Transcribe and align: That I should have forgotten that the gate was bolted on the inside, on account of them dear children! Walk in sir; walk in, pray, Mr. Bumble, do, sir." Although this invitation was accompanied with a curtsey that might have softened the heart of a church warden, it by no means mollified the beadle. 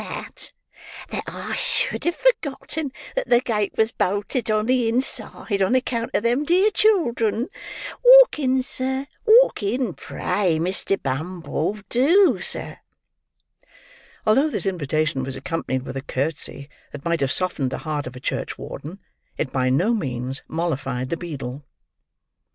That 0.01 0.51
I 1.27 1.55
should 1.55 2.05
have 2.05 2.15
forgotten 2.15 2.91
that 3.15 3.29
the 3.29 3.39
gate 3.39 3.77
was 3.77 3.91
bolted 3.91 4.49
on 4.49 4.65
the 4.65 4.89
inside, 4.89 5.61
on 5.61 5.75
account 5.75 6.09
of 6.15 6.23
them 6.23 6.43
dear 6.43 6.71
children! 6.71 7.49
Walk 8.03 8.39
in 8.39 8.63
sir; 8.63 9.05
walk 9.27 9.61
in, 9.61 9.93
pray, 9.93 10.57
Mr. 10.59 10.99
Bumble, 10.99 11.77
do, 11.87 12.41
sir." 12.41 12.79
Although 14.25 14.49
this 14.49 14.65
invitation 14.65 15.23
was 15.23 15.35
accompanied 15.35 15.83
with 15.83 15.95
a 15.95 16.01
curtsey 16.01 16.67
that 16.91 17.05
might 17.05 17.19
have 17.21 17.31
softened 17.31 17.69
the 17.69 17.77
heart 17.85 18.07
of 18.07 18.15
a 18.15 18.19
church 18.19 18.57
warden, 18.57 18.97
it 19.37 19.53
by 19.53 19.69
no 19.69 19.93
means 19.93 20.41
mollified 20.47 21.09
the 21.11 21.17
beadle. 21.17 21.63